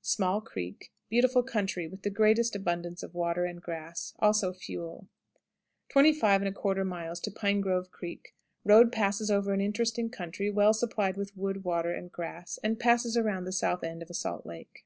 Small 0.00 0.40
Creek. 0.40 0.92
Beautiful 1.08 1.42
country, 1.42 1.88
with 1.88 2.02
the 2.02 2.08
greatest 2.10 2.54
abundance 2.54 3.02
of 3.02 3.14
water 3.16 3.44
and 3.44 3.60
grass; 3.60 4.14
also 4.20 4.52
fuel. 4.52 5.08
25 5.88 6.42
1/4. 6.42 7.34
Pine 7.34 7.60
Grove 7.60 7.90
Creek. 7.90 8.32
Road 8.64 8.92
passes 8.92 9.28
over 9.28 9.52
an 9.52 9.60
interesting 9.60 10.08
country, 10.08 10.52
well 10.52 10.72
supplied 10.72 11.16
with 11.16 11.36
wood, 11.36 11.64
water, 11.64 11.92
and 11.92 12.12
grass, 12.12 12.60
and 12.62 12.78
passes 12.78 13.16
around 13.16 13.42
the 13.44 13.50
south 13.50 13.82
end 13.82 14.00
of 14.00 14.08
a 14.08 14.14
salt 14.14 14.46
lake. 14.46 14.84